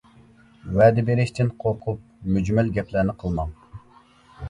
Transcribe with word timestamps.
ۋەدە 0.79 1.03
بېرىشتىن 1.09 1.53
قورقۇپ 1.65 2.01
مۈجمەل 2.39 2.75
گەپلەرنى 2.81 3.19
قىلماڭ. 3.25 3.57